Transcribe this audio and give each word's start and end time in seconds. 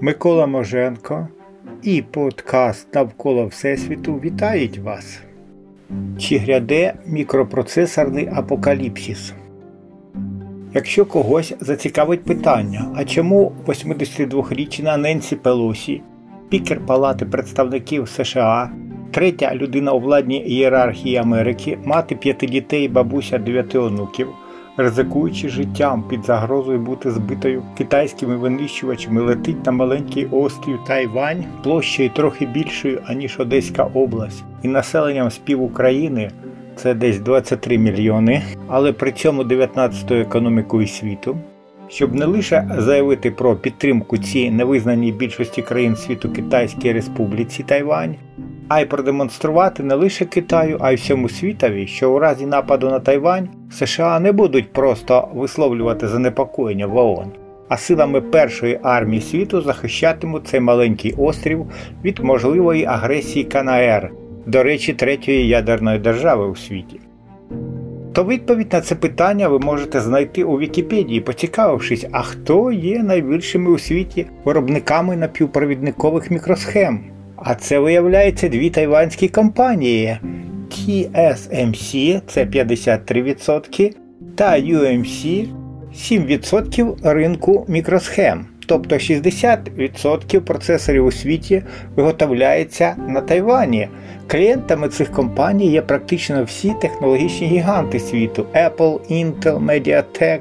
Микола 0.00 0.46
Моженко 0.46 1.28
і 1.82 2.02
подкаст 2.02 2.94
Навколо 2.94 3.46
Всесвіту 3.46 4.14
вітають 4.14 4.78
вас. 4.78 5.20
Чи 6.18 6.38
гряде 6.38 6.94
мікропроцесорний 7.06 8.28
апокаліпсис? 8.34 9.34
Якщо 10.74 11.06
когось 11.06 11.54
зацікавить 11.60 12.24
питання, 12.24 12.92
а 12.96 13.04
чому 13.04 13.52
82-річна 13.66 14.96
Ненсі 14.96 15.36
Пелосі, 15.36 16.02
спікер 16.46 16.86
Палати 16.86 17.26
представників 17.26 18.08
США, 18.08 18.70
третя 19.10 19.54
людина 19.54 19.92
у 19.92 20.00
владній 20.00 20.40
ієрархії 20.46 21.16
Америки, 21.16 21.78
мати 21.84 22.14
п'яти 22.16 22.46
дітей, 22.46 22.88
бабуся 22.88 23.38
дев'яти 23.38 23.78
онуків, 23.78 24.28
ризикуючи 24.76 25.48
життям 25.48 26.04
під 26.08 26.24
загрозою 26.24 26.78
бути 26.78 27.10
збитою 27.10 27.62
китайськими 27.78 28.36
винищувачами, 28.36 29.20
летить 29.20 29.66
на 29.66 29.72
маленький 29.72 30.26
острів 30.30 30.78
Тайвань 30.86 31.44
площею 31.62 32.10
трохи 32.10 32.46
більшою, 32.46 33.02
аніж 33.06 33.40
Одеська 33.40 33.84
область, 33.94 34.44
і 34.62 34.68
населенням 34.68 35.30
спів 35.30 35.62
України 35.62 36.30
це 36.76 36.94
десь 36.94 37.18
23 37.18 37.78
мільйони, 37.78 38.42
але 38.68 38.92
при 38.92 39.12
цьому 39.12 39.42
19-ю 39.42 40.20
економікою 40.20 40.86
світу. 40.86 41.36
Щоб 41.88 42.14
не 42.14 42.24
лише 42.24 42.68
заявити 42.78 43.30
про 43.30 43.56
підтримку 43.56 44.18
цій 44.18 44.50
невизнаній 44.50 45.12
більшості 45.12 45.62
країн 45.62 45.96
світу 45.96 46.30
Китайській 46.30 46.92
Республіці 46.92 47.62
Тайвань, 47.62 48.14
а 48.68 48.80
й 48.80 48.84
продемонструвати 48.84 49.82
не 49.82 49.94
лише 49.94 50.24
Китаю, 50.24 50.78
а 50.80 50.92
й 50.92 50.94
всьому 50.94 51.28
світові, 51.28 51.86
що 51.86 52.12
у 52.12 52.18
разі 52.18 52.46
нападу 52.46 52.90
на 52.90 53.00
Тайвань 53.00 53.48
США 53.70 54.20
не 54.20 54.32
будуть 54.32 54.72
просто 54.72 55.28
висловлювати 55.34 56.08
занепокоєння 56.08 56.86
в 56.86 56.96
ООН, 56.96 57.32
а 57.68 57.76
силами 57.76 58.20
першої 58.20 58.80
армії 58.82 59.22
світу 59.22 59.60
захищатимуть 59.60 60.46
цей 60.46 60.60
маленький 60.60 61.14
острів 61.18 61.66
від 62.04 62.18
можливої 62.18 62.84
агресії 62.84 63.44
КНР, 63.44 64.10
до 64.46 64.62
речі, 64.62 64.92
третьої 64.92 65.48
ядерної 65.48 65.98
держави 65.98 66.46
у 66.46 66.56
світі. 66.56 67.00
То 68.12 68.24
відповідь 68.24 68.72
на 68.72 68.80
це 68.80 68.94
питання 68.94 69.48
ви 69.48 69.58
можете 69.58 70.00
знайти 70.00 70.44
у 70.44 70.58
Вікіпедії, 70.58 71.20
поцікавившись, 71.20 72.06
а 72.12 72.22
хто 72.22 72.72
є 72.72 73.02
найбільшими 73.02 73.70
у 73.70 73.78
світі 73.78 74.26
виробниками 74.44 75.16
напівпровідникових 75.16 76.30
мікросхем. 76.30 77.15
А 77.36 77.54
це 77.54 77.78
виявляється 77.78 78.48
дві 78.48 78.70
тайванські 78.70 79.28
компанії 79.28 80.18
TSMC 80.70 82.20
це 82.26 82.44
53% 82.44 83.92
та 84.34 84.52
UMC 84.52 85.48
7% 85.94 86.96
ринку 87.02 87.64
мікросхем. 87.68 88.46
Тобто 88.66 88.94
60% 88.94 90.40
процесорів 90.40 91.06
у 91.06 91.12
світі 91.12 91.62
виготовляється 91.96 92.96
на 93.08 93.20
Тайвані. 93.20 93.88
Клієнтами 94.26 94.88
цих 94.88 95.12
компаній 95.12 95.70
є 95.70 95.82
практично 95.82 96.44
всі 96.44 96.72
технологічні 96.80 97.46
гіганти 97.46 98.00
світу: 98.00 98.46
Apple, 98.54 98.98
Intel, 99.10 99.64
Mediatek, 99.64 100.38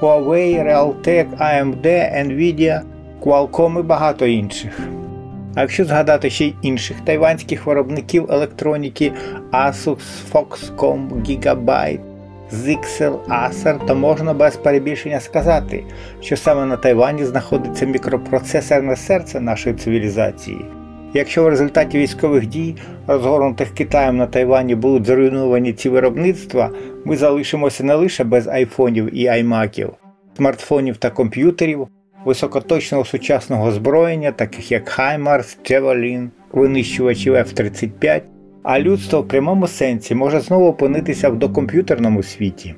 Huawei, 0.00 0.64
Realtek, 0.64 1.26
AMD, 1.38 1.86
Nvidia, 2.26 2.80
Qualcomm 3.20 3.80
і 3.80 3.82
багато 3.82 4.26
інших. 4.26 4.80
А 5.54 5.60
якщо 5.60 5.84
згадати 5.84 6.30
ще 6.30 6.44
й 6.44 6.54
інших 6.62 6.96
тайванських 7.00 7.66
виробників 7.66 8.26
електроніки 8.30 9.12
Asus, 9.52 9.98
Foxconn, 10.32 11.08
Gigabyte, 11.08 12.00
Zixel, 12.52 13.18
Acer, 13.28 13.86
то 13.86 13.94
можна 13.94 14.34
без 14.34 14.56
перебільшення 14.56 15.20
сказати, 15.20 15.84
що 16.20 16.36
саме 16.36 16.66
на 16.66 16.76
Тайвані 16.76 17.24
знаходиться 17.24 17.86
мікропроцесорне 17.86 18.96
серце 18.96 19.40
нашої 19.40 19.74
цивілізації. 19.74 20.64
Якщо 21.14 21.44
в 21.44 21.48
результаті 21.48 21.98
військових 21.98 22.46
дій, 22.46 22.76
розгорнутих 23.06 23.70
Китаєм 23.70 24.16
на 24.16 24.26
Тайвані, 24.26 24.74
будуть 24.74 25.06
зруйновані 25.06 25.72
ці 25.72 25.88
виробництва, 25.88 26.70
ми 27.04 27.16
залишимося 27.16 27.84
не 27.84 27.94
лише 27.94 28.24
без 28.24 28.48
айфонів 28.48 29.18
і 29.18 29.26
аймаків, 29.26 29.90
смартфонів 30.36 30.96
та 30.96 31.10
комп'ютерів, 31.10 31.88
високоточного 32.24 33.04
сучасного 33.04 33.66
озброєння, 33.66 34.32
таких 34.32 34.72
як 34.72 34.98
HIMARS, 34.98 35.56
Javelin, 35.70 36.28
винищувачів 36.52 37.34
F-35, 37.34 38.20
а 38.62 38.80
людство 38.80 39.20
в 39.20 39.28
прямому 39.28 39.66
сенсі 39.66 40.14
може 40.14 40.40
знову 40.40 40.66
опинитися 40.66 41.28
в 41.28 41.38
докомп'ютерному 41.38 42.22
світі. 42.22 42.74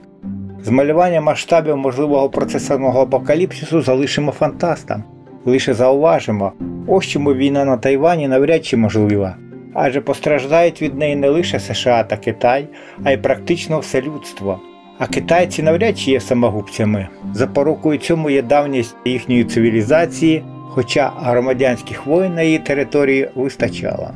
Змалювання 0.62 1.20
масштабів 1.20 1.76
можливого 1.76 2.30
процесорного 2.30 3.00
апокаліпсису 3.00 3.82
залишимо 3.82 4.32
фантастам, 4.32 5.04
лише 5.44 5.74
зауважимо, 5.74 6.52
ось 6.86 7.06
чому 7.06 7.34
війна 7.34 7.64
на 7.64 7.76
Тайвані 7.76 8.28
навряд 8.28 8.64
чи 8.64 8.76
можлива, 8.76 9.36
адже 9.74 10.00
постраждають 10.00 10.82
від 10.82 10.94
неї 10.94 11.16
не 11.16 11.28
лише 11.28 11.60
США 11.60 12.04
та 12.04 12.16
Китай, 12.16 12.68
а 13.04 13.12
й 13.12 13.16
практично 13.16 13.78
все 13.78 14.02
людство. 14.02 14.60
А 14.98 15.06
китайці 15.06 15.62
навряд 15.62 15.98
чи 15.98 16.10
є 16.10 16.20
самогубцями. 16.20 17.08
Запорукою 17.32 17.98
цьому 17.98 18.30
є 18.30 18.42
давність 18.42 18.96
їхньої 19.04 19.44
цивілізації, 19.44 20.44
хоча 20.68 21.12
громадянських 21.16 22.06
воїн 22.06 22.34
на 22.34 22.42
її 22.42 22.58
території 22.58 23.28
вистачало. 23.34 24.10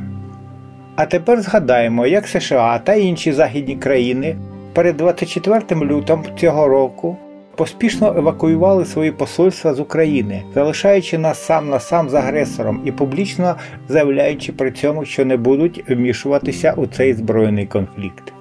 А 0.97 1.06
тепер 1.06 1.41
згадаємо, 1.41 2.06
як 2.06 2.28
США 2.28 2.78
та 2.84 2.94
інші 2.94 3.33
західні 3.33 3.77
країни 3.77 4.37
перед 4.72 4.97
24 4.97 5.84
лютом 5.84 6.25
цього 6.41 6.69
року 6.69 7.17
поспішно 7.56 8.15
евакуювали 8.17 8.84
свої 8.84 9.11
посольства 9.11 9.75
з 9.75 9.81
України, 9.81 10.43
залишаючи 10.55 11.19
нас 11.19 11.47
сам 11.47 11.69
на 11.69 11.81
сам 11.81 12.09
з 12.09 12.15
агресором 12.15 12.83
і 12.84 12.93
публічно 12.93 13.56
заявляючи 13.88 14.53
при 14.53 14.71
цьому, 14.71 15.05
що 15.05 15.25
не 15.25 15.37
будуть 15.37 15.91
вмішуватися 15.91 16.75
у 16.77 16.87
цей 16.87 17.15
збройний 17.15 17.67
конфлікт. 17.67 18.33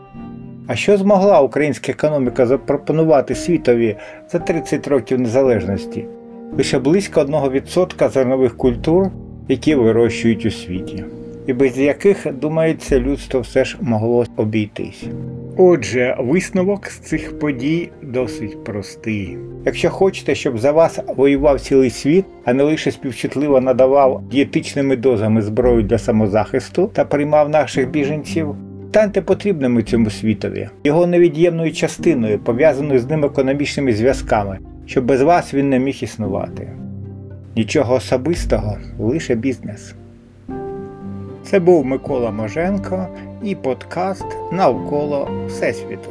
А 0.68 0.76
що 0.76 0.98
змогла 0.98 1.42
українська 1.42 1.92
економіка 1.92 2.46
запропонувати 2.46 3.36
світові 3.36 3.96
за 4.32 4.40
30 4.40 4.88
років 4.88 5.20
незалежності? 5.20 6.06
Лише 6.58 6.80
близько 6.80 7.22
1% 7.22 8.10
зернових 8.10 8.58
культур, 8.58 9.10
які 9.48 9.76
вирощують 9.76 10.46
у 10.46 10.52
світі, 10.52 11.04
і 11.48 11.54
без 11.54 11.78
яких, 11.78 12.34
думається, 12.34 13.00
людство 13.00 13.40
все 13.40 13.66
ж 13.66 13.78
могло 13.82 14.26
обійтись. 14.38 15.06
Отже, 15.58 16.16
висновок 16.20 16.88
з 16.88 16.98
цих 16.98 17.40
подій 17.40 17.90
досить 18.02 18.64
простий. 18.64 19.38
Якщо 19.66 19.90
хочете, 19.90 20.36
щоб 20.36 20.58
за 20.58 20.72
вас 20.72 21.00
воював 21.08 21.62
цілий 21.62 21.90
світ, 21.90 22.26
а 22.46 22.54
не 22.54 22.64
лише 22.64 22.92
співчутливо 22.92 23.62
надавав 23.62 24.24
дієтичними 24.32 24.96
дозами 24.96 25.42
зброю 25.42 25.84
для 25.84 25.98
самозахисту 25.98 26.92
та 26.94 27.06
приймав 27.06 27.50
наших 27.50 27.90
біженців, 27.90 28.56
станьте 28.90 29.22
потрібними 29.22 29.84
цьому 29.84 30.10
світові, 30.10 30.70
його 30.84 31.08
невід'ємною 31.08 31.72
частиною, 31.72 32.40
пов'язаною 32.40 33.00
з 33.00 33.06
ним 33.06 33.26
економічними 33.26 33.94
зв'язками, 33.94 34.60
щоб 34.86 35.06
без 35.06 35.22
вас 35.22 35.54
він 35.54 35.70
не 35.70 35.80
міг 35.80 35.98
існувати. 36.02 36.68
Нічого 37.56 37.94
особистого, 37.94 38.78
лише 39.00 39.36
бізнес. 39.36 39.96
Це 41.44 41.60
був 41.60 41.86
Микола 41.86 42.32
Моженко 42.32 43.08
і 43.44 43.56
подкаст 43.56 44.26
Навколо 44.52 45.30
Всесвіту. 45.48 46.10